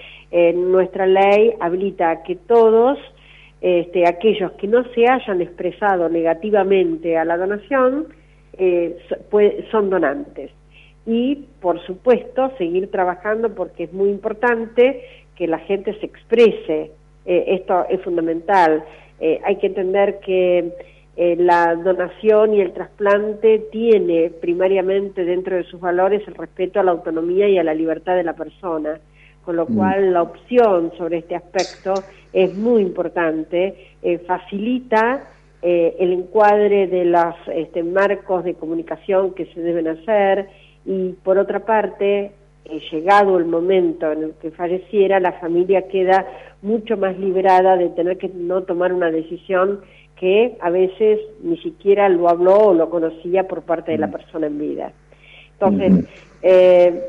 nuestra 0.53 1.05
ley 1.05 1.53
habilita 1.61 2.23
que 2.23 2.35
todos 2.35 2.97
este, 3.61 4.07
aquellos 4.07 4.51
que 4.53 4.67
no 4.67 4.83
se 4.93 5.09
hayan 5.09 5.41
expresado 5.41 6.09
negativamente 6.09 7.17
a 7.17 7.25
la 7.25 7.37
donación 7.37 8.07
eh, 8.57 8.97
son 9.71 9.89
donantes 9.89 10.51
y, 11.05 11.45
por 11.61 11.79
supuesto, 11.85 12.51
seguir 12.57 12.89
trabajando 12.89 13.53
porque 13.53 13.83
es 13.83 13.93
muy 13.93 14.09
importante 14.09 15.03
que 15.35 15.47
la 15.47 15.59
gente 15.59 15.93
se 15.99 16.05
exprese. 16.05 16.91
Eh, 17.25 17.45
esto 17.47 17.85
es 17.89 18.01
fundamental. 18.01 18.83
Eh, 19.19 19.39
hay 19.43 19.57
que 19.57 19.67
entender 19.67 20.19
que 20.19 20.73
eh, 21.15 21.35
la 21.37 21.75
donación 21.75 22.55
y 22.55 22.61
el 22.61 22.73
trasplante 22.73 23.59
tiene 23.71 24.31
primariamente 24.41 25.23
dentro 25.23 25.55
de 25.55 25.63
sus 25.63 25.79
valores 25.79 26.27
el 26.27 26.35
respeto 26.35 26.79
a 26.79 26.83
la 26.83 26.91
autonomía 26.91 27.47
y 27.47 27.57
a 27.57 27.63
la 27.63 27.73
libertad 27.73 28.15
de 28.15 28.23
la 28.23 28.33
persona, 28.33 28.99
con 29.43 29.55
lo 29.55 29.65
mm. 29.65 29.75
cual 29.75 30.13
la 30.13 30.23
opción 30.23 30.91
sobre 30.97 31.19
este 31.19 31.35
aspecto 31.35 31.93
es 32.33 32.53
muy 32.53 32.81
importante, 32.81 33.95
facilita 34.27 35.29
el 35.61 36.11
encuadre 36.11 36.85
de 36.87 37.05
los 37.05 37.33
este, 37.47 37.81
marcos 37.81 38.43
de 38.43 38.53
comunicación 38.53 39.33
que 39.33 39.45
se 39.47 39.61
deben 39.61 39.87
hacer, 39.87 40.47
y 40.85 41.13
por 41.23 41.37
otra 41.37 41.65
parte, 41.65 42.31
eh, 42.65 42.81
llegado 42.91 43.37
el 43.37 43.45
momento 43.45 44.11
en 44.11 44.23
el 44.23 44.33
que 44.41 44.51
falleciera, 44.51 45.19
la 45.19 45.33
familia 45.33 45.87
queda 45.87 46.25
mucho 46.61 46.97
más 46.97 47.17
liberada 47.17 47.75
de 47.77 47.89
tener 47.89 48.17
que 48.17 48.29
no 48.29 48.63
tomar 48.63 48.93
una 48.93 49.11
decisión 49.11 49.81
que 50.19 50.57
a 50.61 50.69
veces 50.69 51.19
ni 51.43 51.57
siquiera 51.57 52.07
lo 52.09 52.29
habló 52.29 52.57
o 52.57 52.73
lo 52.73 52.89
conocía 52.89 53.47
por 53.47 53.63
parte 53.63 53.91
de 53.91 53.97
la 53.97 54.07
mm. 54.07 54.11
persona 54.11 54.47
en 54.47 54.59
vida. 54.59 54.93
Entonces, 55.53 56.09
eh, 56.41 57.01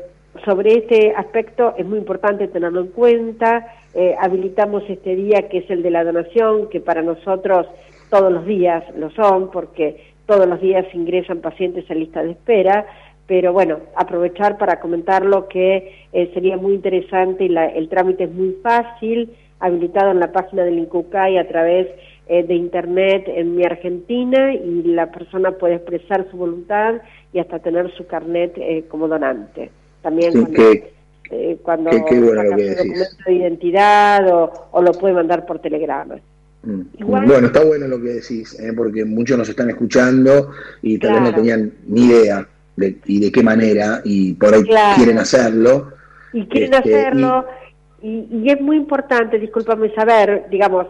sobre 0.45 0.75
este 0.75 1.13
aspecto 1.15 1.73
es 1.77 1.85
muy 1.85 1.99
importante 1.99 2.47
tenerlo 2.47 2.81
en 2.81 2.87
cuenta. 2.87 3.67
Eh, 3.93 4.15
habilitamos 4.19 4.83
este 4.89 5.15
día 5.15 5.49
que 5.49 5.59
es 5.59 5.69
el 5.69 5.83
de 5.83 5.91
la 5.91 6.03
donación, 6.03 6.69
que 6.69 6.79
para 6.79 7.01
nosotros 7.01 7.67
todos 8.09 8.31
los 8.31 8.45
días 8.45 8.83
lo 8.95 9.09
son, 9.11 9.51
porque 9.51 10.13
todos 10.25 10.47
los 10.47 10.61
días 10.61 10.85
ingresan 10.93 11.39
pacientes 11.39 11.89
a 11.89 11.93
lista 11.93 12.21
de 12.21 12.31
espera 12.31 12.85
pero 13.27 13.51
bueno, 13.51 13.79
aprovechar 13.95 14.57
para 14.57 14.79
comentar 14.79 15.25
lo 15.25 15.49
que 15.49 16.07
eh, 16.13 16.31
sería 16.33 16.55
muy 16.57 16.73
interesante 16.73 17.45
y 17.45 17.55
el 17.55 17.89
trámite 17.89 18.23
es 18.23 18.31
muy 18.31 18.55
fácil, 18.63 19.33
habilitado 19.59 20.11
en 20.11 20.21
la 20.21 20.31
página 20.31 20.63
del 20.63 20.79
INCUCAI 20.79 21.37
a 21.37 21.47
través 21.47 21.87
eh, 22.27 22.43
de 22.43 22.53
internet 22.55 23.25
en 23.27 23.55
Mi 23.55 23.65
Argentina 23.65 24.53
y 24.53 24.83
la 24.83 25.11
persona 25.11 25.51
puede 25.51 25.75
expresar 25.75 26.25
su 26.31 26.37
voluntad 26.37 27.01
y 27.33 27.39
hasta 27.39 27.59
tener 27.59 27.93
su 27.97 28.07
carnet 28.07 28.53
eh, 28.57 28.85
como 28.87 29.09
donante. 29.09 29.71
También 30.01 30.31
cuando, 31.61 31.91
su 31.91 31.97
documento 31.97 32.83
de 33.25 33.33
identidad 33.33 34.25
o, 34.71 34.81
lo 34.81 34.91
puede 34.93 35.13
mandar 35.13 35.45
por 35.45 35.59
telegrama. 35.59 36.15
Mm. 36.63 36.81
bueno, 37.05 37.47
está 37.47 37.63
bueno 37.65 37.87
lo 37.87 38.01
que 38.01 38.09
decís, 38.09 38.57
porque 38.75 39.03
muchos 39.03 39.37
nos 39.37 39.49
están 39.49 39.69
escuchando 39.69 40.51
y 40.81 40.97
tal 40.97 41.13
vez 41.13 41.21
no 41.23 41.35
tenían 41.35 41.73
ni 41.87 42.05
idea 42.05 42.47
y 42.77 43.19
de 43.19 43.31
qué 43.31 43.43
manera, 43.43 44.01
y 44.03 44.33
por 44.33 44.53
ahí 44.53 44.63
quieren 44.95 45.17
hacerlo. 45.17 45.93
Y 46.33 46.45
quieren 46.45 46.73
este, 46.73 46.95
hacerlo, 46.95 47.45
y, 48.01 48.49
es 48.49 48.61
muy 48.61 48.77
importante, 48.77 49.39
discúlpame 49.39 49.93
saber, 49.93 50.45
digamos, 50.49 50.87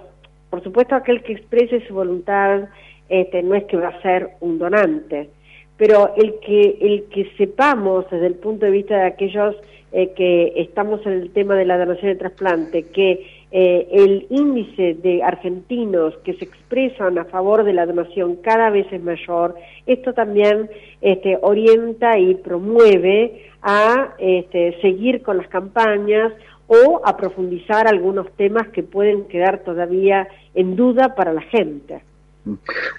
por 0.49 0.63
supuesto 0.63 0.95
aquel 0.95 1.23
que 1.23 1.33
exprese 1.33 1.85
su 1.87 1.93
voluntad 1.93 2.69
este, 3.09 3.41
no 3.43 3.55
es 3.55 3.63
que 3.65 3.77
va 3.77 3.89
a 3.89 4.01
ser 4.01 4.31
un 4.41 4.59
donante, 4.59 5.29
pero 5.77 6.13
el 6.17 6.35
que, 6.45 6.77
el 6.81 7.05
que 7.05 7.31
sepamos 7.37 8.05
desde 8.11 8.27
el 8.27 8.35
punto 8.35 8.65
de 8.65 8.71
vista 8.71 8.97
de 8.97 9.05
aquellos 9.05 9.55
eh, 9.93 10.11
que 10.15 10.53
estamos 10.57 11.05
en 11.05 11.13
el 11.13 11.31
tema 11.31 11.55
de 11.55 11.65
la 11.65 11.77
donación 11.77 12.11
de 12.11 12.17
trasplante, 12.17 12.83
que 12.83 13.25
eh, 13.49 13.87
el 13.91 14.27
índice 14.29 14.95
de 14.95 15.23
argentinos 15.23 16.13
que 16.25 16.33
se 16.33 16.45
expresan 16.45 17.17
a 17.17 17.25
favor 17.25 17.63
de 17.63 17.73
la 17.73 17.85
donación 17.85 18.35
cada 18.37 18.69
vez 18.69 18.85
es 18.91 19.01
mayor, 19.01 19.55
esto 19.85 20.13
también 20.13 20.69
este, 21.01 21.37
orienta 21.41 22.19
y 22.19 22.35
promueve 22.35 23.45
a 23.61 24.15
este, 24.19 24.79
seguir 24.81 25.21
con 25.21 25.37
las 25.37 25.47
campañas 25.47 26.33
o 26.67 27.01
a 27.05 27.15
profundizar 27.15 27.87
algunos 27.87 28.29
temas 28.35 28.67
que 28.69 28.83
pueden 28.83 29.25
quedar 29.29 29.63
todavía 29.63 30.27
en 30.53 30.75
duda 30.75 31.15
para 31.15 31.31
la 31.31 31.41
gente. 31.41 32.01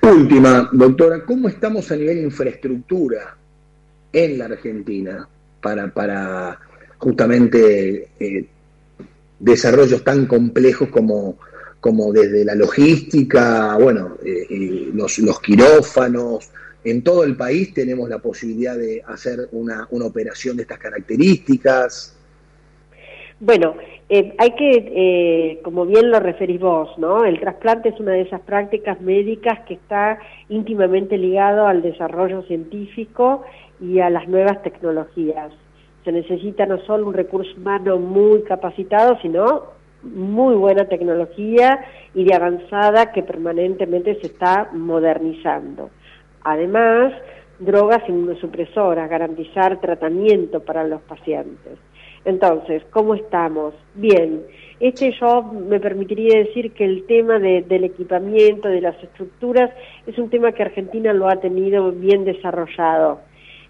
Última, 0.03 0.69
doctora, 0.73 1.25
¿cómo 1.27 1.49
estamos 1.49 1.91
a 1.93 1.97
nivel 1.97 2.19
infraestructura 2.25 3.37
en 4.13 4.39
la 4.39 4.47
Argentina 4.47 5.29
para, 5.61 5.89
para 5.89 6.59
justamente 6.99 8.09
eh, 8.19 8.47
desarrollos 9.39 10.03
tan 10.05 10.27
complejos 10.27 10.89
como, 10.89 11.39
como 11.81 12.13
desde 12.13 12.45
la 12.45 12.55
logística, 12.55 13.77
bueno, 13.77 14.17
eh, 14.25 14.47
eh, 14.51 14.91
los, 14.93 15.19
los, 15.19 15.41
quirófanos. 15.41 16.51
En 16.85 17.03
todo 17.03 17.25
el 17.25 17.37
país 17.37 17.75
tenemos 17.75 18.09
la 18.09 18.19
posibilidad 18.19 18.77
de 18.77 19.03
hacer 19.07 19.49
una, 19.53 19.87
una 19.91 20.07
operación 20.07 20.57
de 20.57 20.63
estas 20.63 20.79
características. 20.79 22.17
Bueno, 23.41 23.77
eh, 24.09 24.35
hay 24.39 24.51
que, 24.53 25.61
como 25.63 25.87
bien 25.87 26.11
lo 26.11 26.19
referís 26.19 26.61
vos, 26.61 26.97
¿no? 26.99 27.25
El 27.25 27.39
trasplante 27.39 27.91
es 27.91 28.01
una 28.01 28.13
de 28.13 28.23
esas 28.23 28.41
prácticas 28.41 29.01
médicas 29.01 29.61
que 29.67 29.75
está 29.75 30.19
íntimamente 30.49 31.19
ligado 31.19 31.67
al 31.67 31.83
desarrollo 31.83 32.43
científico 32.43 33.45
y 33.81 34.01
a 34.01 34.11
las 34.11 34.27
nuevas 34.27 34.63
tecnologías 34.63 35.53
se 36.05 36.13
necesita 36.13 36.67
no 36.67 36.79
solo 36.87 37.07
un 37.07 37.15
recurso 37.15 37.51
humano 37.57 37.99
muy 37.99 38.43
capacitado, 38.43 39.19
sino 39.21 39.79
muy 40.03 40.55
buena 40.55 40.87
tecnología 40.87 41.85
y 42.15 42.25
de 42.25 42.35
avanzada 42.35 43.13
que 43.13 43.23
permanentemente 43.23 44.15
se 44.21 44.29
está 44.29 44.71
modernizando. 44.73 45.91
Además, 46.45 47.13
drogas 47.59 48.09
inmunosupresoras, 48.09 49.11
garantizar 49.11 49.81
tratamiento 49.81 50.61
para 50.61 50.85
los 50.85 51.01
pacientes. 51.03 51.79
Entonces, 52.25 52.83
¿cómo 52.91 53.15
estamos? 53.15 53.75
Bien. 53.95 54.43
Este 54.81 55.13
yo 55.21 55.43
me 55.43 55.81
permitiría 55.81 56.39
decir 56.39 56.73
que 56.73 56.85
el 56.85 57.05
tema 57.07 57.39
del 57.39 57.85
equipamiento, 57.85 58.69
de 58.69 58.81
las 58.81 59.03
estructuras, 59.03 59.71
es 60.07 60.19
un 60.19 60.31
tema 60.31 60.53
que 60.53 60.63
Argentina 60.63 61.13
lo 61.13 61.29
ha 61.29 61.37
tenido 61.37 61.91
bien 61.91 62.25
desarrollado. 62.25 63.21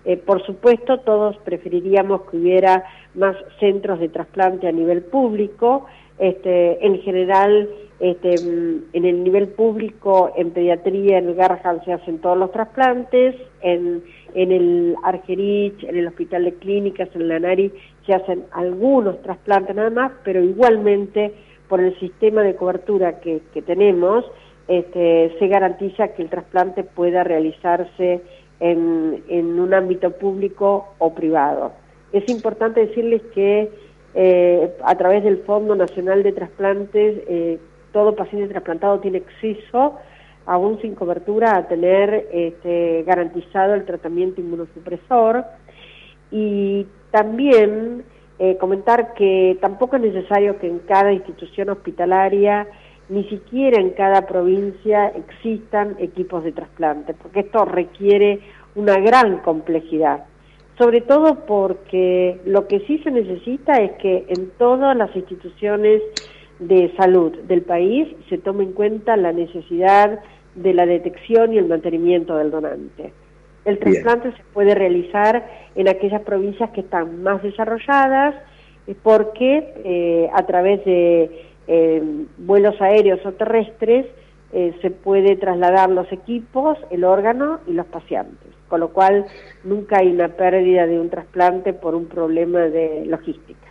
Eh, 0.09 0.17
por 0.17 0.43
supuesto, 0.47 1.01
todos 1.01 1.37
preferiríamos 1.45 2.23
que 2.23 2.39
hubiera 2.39 2.83
más 3.15 3.37
centros 3.61 4.01
de 4.01 4.09
trasplante 4.09 4.67
a 4.67 4.73
nivel 4.73 5.03
público. 5.03 5.85
Este, 6.19 6.83
en 6.85 6.99
general, 7.03 7.69
este, 8.01 8.37
en 8.37 9.05
el 9.05 9.23
nivel 9.23 9.49
público, 9.49 10.33
en 10.35 10.53
pediatría, 10.53 11.19
en 11.19 11.29
el 11.29 11.37
se 11.85 11.93
hacen 11.93 12.23
todos 12.23 12.39
los 12.39 12.51
trasplantes, 12.53 13.37
en, 13.61 14.03
en 14.33 14.51
el 14.51 14.97
Argerich, 15.05 15.85
en 15.85 15.99
el 15.99 16.07
Hospital 16.07 16.47
de 16.47 16.55
Clínicas, 16.55 17.11
en 17.15 17.29
la 17.29 17.39
NARI, 17.39 17.71
se 18.07 18.15
hacen 18.15 18.45
algunos 18.53 19.21
trasplantes 19.21 19.77
nada 19.77 19.91
más, 19.91 20.13
pero 20.25 20.43
igualmente 20.43 21.35
por 21.69 21.81
el 21.81 21.95
sistema 22.01 22.41
de 22.41 22.57
cobertura 22.57 23.21
que, 23.21 23.43
que 23.53 23.61
tenemos, 23.61 24.25
este, 24.69 25.37
se 25.39 25.49
garantiza 25.49 26.09
que 26.09 26.23
el 26.23 26.31
trasplante 26.31 26.83
pueda 26.83 27.25
realizarse 27.25 28.23
en, 28.61 29.61
un 29.61 29.75
ámbito 29.75 30.11
público 30.13 30.89
o 30.99 31.15
privado. 31.15 31.73
Es 32.13 32.29
importante 32.29 32.87
decirles 32.87 33.23
que 33.35 33.71
eh, 34.15 34.77
a 34.85 34.95
través 34.97 35.23
del 35.25 35.39
Fondo 35.39 35.75
Nacional 35.77 36.23
de 36.23 36.33
Trasplantes, 36.33 37.23
eh, 37.29 37.59
todo 37.93 38.17
paciente 38.17 38.49
trasplantado 38.49 39.01
tiene 39.01 39.19
acceso, 39.19 39.97
aún 40.47 40.81
sin 40.81 40.95
cobertura, 40.95 41.57
a 41.57 41.69
tener 41.69 42.29
este, 42.33 43.05
garantizado 43.07 43.75
el 43.75 43.85
tratamiento 43.85 44.41
inmunosupresor. 44.41 45.45
Y 46.31 46.87
también 47.11 48.05
eh, 48.39 48.57
comentar 48.57 49.15
que 49.15 49.59
tampoco 49.61 49.97
es 49.97 50.03
necesario 50.03 50.59
que 50.59 50.69
en 50.69 50.79
cada 50.81 51.13
institución 51.13 51.71
hospitalaria 51.71 52.67
ni 53.09 53.25
siquiera 53.29 53.81
en 53.81 53.91
cada 53.91 54.27
provincia 54.27 55.09
existan 55.09 55.97
equipos 55.99 56.45
de 56.45 56.53
trasplante, 56.53 57.15
porque 57.15 57.41
esto 57.41 57.65
requiere 57.65 58.41
una 58.75 58.99
gran 58.99 59.39
complejidad, 59.39 60.25
sobre 60.77 61.01
todo 61.01 61.47
porque 61.47 62.41
lo 62.45 62.69
que 62.69 62.81
sí 62.81 62.99
se 62.99 63.11
necesita 63.11 63.81
es 63.83 63.93
que 63.93 64.27
en 64.29 64.51
todas 64.59 64.97
las 64.97 65.15
instituciones 65.17 66.03
de 66.59 66.93
salud 66.97 67.33
del 67.45 67.63
país 67.63 68.09
se 68.29 68.39
tome 68.39 68.65
en 68.65 68.73
cuenta 68.73 69.17
la 69.17 69.33
necesidad 69.33 70.21
de 70.55 70.75
la 70.75 70.87
detección 70.87 71.53
y 71.53 71.59
el 71.59 71.67
mantenimiento 71.67 72.37
del 72.37 72.51
donante. 72.51 73.13
El 73.65 73.79
trasplante 73.79 74.33
se 74.33 74.43
puede 74.53 74.75
realizar 74.75 75.47
en 75.75 75.89
aquellas 75.89 76.23
provincias 76.23 76.71
que 76.71 76.81
están 76.81 77.23
más 77.23 77.43
desarrolladas 77.43 78.35
eh, 78.87 78.95
porque 79.03 79.75
eh, 79.85 80.31
a 80.33 80.47
través 80.47 80.85
de 80.85 81.48
eh, 81.69 82.03
vuelos 82.39 82.81
aéreos 82.81 83.21
o 83.25 83.33
terrestres 83.33 84.07
eh, 84.53 84.75
se 84.81 84.91
puede 84.91 85.37
trasladar 85.37 85.91
los 85.91 86.11
equipos, 86.11 86.79
el 86.91 87.05
órgano 87.05 87.61
y 87.67 87.75
los 87.75 87.85
pacientes, 87.87 88.49
con 88.69 88.81
lo 88.81 88.95
cual 88.95 89.27
nunca 89.63 89.99
hay 89.99 90.09
una 90.09 90.29
pérdida 90.29 90.87
de 90.87 90.99
un 90.99 91.11
trasplante 91.11 91.75
por 91.75 91.95
un 91.95 92.07
problema 92.07 92.61
de 92.61 93.05
logística. 93.05 93.69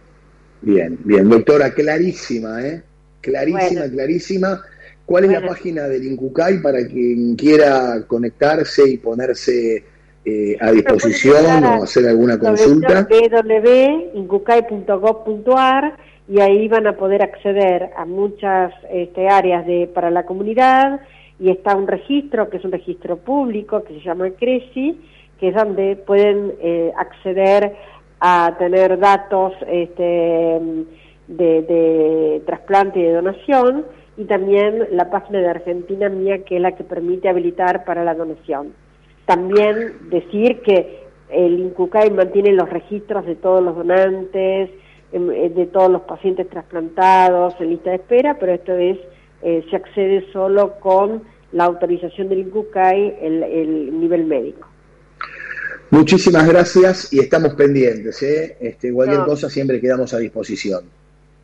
Bien, 0.62 1.00
bien, 1.04 1.28
doctora, 1.28 1.74
clarísima, 1.74 2.64
¿eh? 2.64 2.84
Clarísima, 3.22 3.90
clarísima. 3.90 4.62
¿Cuál 5.06 5.26
es 5.26 5.32
la 5.32 5.48
página 5.48 5.88
del 5.88 6.06
INCUCAI 6.06 6.62
para 6.62 6.86
quien 6.86 7.36
quiera 7.36 8.06
conectarse 8.06 8.88
y 8.88 8.98
ponerse 8.98 9.84
eh, 10.24 10.56
a 10.60 10.72
disposición 10.72 11.64
o 11.64 11.82
hacer 11.84 12.08
alguna 12.08 12.38
consulta? 12.38 13.08
www.incucai.gov.ar 13.10 15.98
y 16.28 16.42
ahí 16.42 16.68
van 16.68 16.88
a 16.88 16.98
poder 16.98 17.22
acceder 17.22 17.92
a 17.96 18.06
muchas 18.06 18.74
este, 18.92 19.30
áreas 19.30 19.66
de, 19.66 19.88
para 19.88 20.12
la 20.12 20.26
comunidad 20.26 21.00
y 21.40 21.50
está 21.50 21.76
un 21.76 21.88
registro 21.88 22.50
que 22.50 22.58
es 22.58 22.66
un 22.66 22.72
registro 22.72 23.18
público 23.18 23.84
que 23.84 23.94
se 23.94 24.02
llama 24.02 24.30
CRECI, 24.32 25.00
que 25.40 25.50
es 25.50 25.56
donde 25.56 25.96
pueden 25.96 26.54
eh, 26.60 26.92
acceder 26.98 27.76
a 28.20 28.56
tener 28.58 29.00
datos 29.00 29.54
este, 29.68 30.60
de, 31.28 31.62
de 31.62 32.42
trasplante 32.46 33.00
y 33.00 33.04
de 33.04 33.14
donación 33.14 33.86
y 34.18 34.26
también 34.26 34.88
la 34.92 35.10
página 35.10 35.40
de 35.40 35.48
Argentina 35.48 36.10
Mía 36.10 36.44
que 36.44 36.56
es 36.56 36.62
la 36.62 36.74
que 36.74 36.84
permite 36.84 37.30
habilitar 37.30 37.86
para 37.86 38.04
la 38.04 38.16
donación. 38.16 38.74
También 39.26 40.10
decir 40.10 40.62
que 40.62 41.04
el 41.30 41.60
INCUCAI 41.60 42.10
mantiene 42.12 42.54
los 42.54 42.70
registros 42.70 43.26
de 43.26 43.36
todos 43.36 43.62
los 43.64 43.76
donantes, 43.76 44.72
de 45.12 45.70
todos 45.72 45.90
los 45.90 46.02
pacientes 46.02 46.50
trasplantados 46.50 47.56
en 47.60 47.70
lista 47.70 47.92
de 47.92 47.96
espera, 47.98 48.38
pero 48.40 48.54
esto 48.54 48.74
es, 48.76 48.98
eh, 49.42 49.66
se 49.70 49.76
accede 49.76 50.26
solo 50.34 50.80
con 50.80 51.24
la 51.52 51.66
autorización 51.66 52.30
del 52.30 52.40
INCUCAI, 52.40 53.18
el, 53.22 53.44
el 53.44 54.00
nivel 54.00 54.26
médico. 54.26 54.68
Muchísimas 55.90 56.46
gracias 56.48 57.14
y 57.14 57.20
estamos 57.20 57.54
pendientes. 57.54 58.22
¿eh? 58.22 58.58
Este, 58.60 58.92
cualquier 58.92 59.22
cosa 59.22 59.50
siempre 59.50 59.80
quedamos 59.80 60.14
a 60.14 60.18
disposición. 60.18 60.82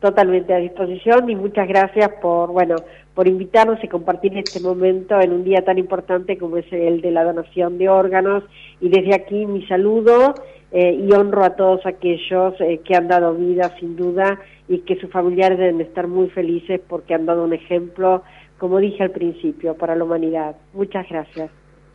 Totalmente 0.00 0.52
a 0.52 0.58
disposición 0.58 1.30
y 1.30 1.34
muchas 1.34 1.66
gracias 1.66 2.10
por 2.20 2.50
bueno 2.50 2.76
por 3.14 3.26
invitarnos 3.26 3.82
y 3.82 3.88
compartir 3.88 4.36
este 4.36 4.60
momento 4.60 5.18
en 5.18 5.32
un 5.32 5.44
día 5.44 5.64
tan 5.64 5.78
importante 5.78 6.36
como 6.36 6.58
es 6.58 6.66
el 6.72 7.00
de 7.00 7.10
la 7.10 7.24
donación 7.24 7.78
de 7.78 7.88
órganos 7.88 8.42
y 8.80 8.90
desde 8.90 9.14
aquí 9.14 9.46
mi 9.46 9.66
saludo 9.66 10.34
eh, 10.76 10.92
y 10.92 11.12
honro 11.12 11.44
a 11.44 11.50
todos 11.50 11.86
aquellos 11.86 12.60
eh, 12.60 12.80
que 12.84 12.96
han 12.96 13.06
dado 13.06 13.32
vida 13.32 13.72
sin 13.78 13.94
duda 13.94 14.40
y 14.66 14.78
que 14.78 14.96
sus 14.96 15.08
familiares 15.08 15.56
deben 15.56 15.80
estar 15.80 16.08
muy 16.08 16.28
felices 16.30 16.80
porque 16.88 17.14
han 17.14 17.26
dado 17.26 17.44
un 17.44 17.52
ejemplo, 17.52 18.24
como 18.58 18.80
dije 18.80 19.04
al 19.04 19.12
principio, 19.12 19.74
para 19.74 19.94
la 19.94 20.02
humanidad. 20.02 20.56
Muchas 20.72 21.08
gracias. 21.08 21.48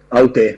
A 0.10 0.24
usted. 0.24 0.58